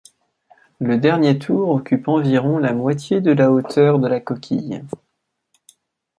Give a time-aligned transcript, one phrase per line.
[0.79, 4.81] Le dernier tour occupe environ la moitié de la hauteur de la coquille.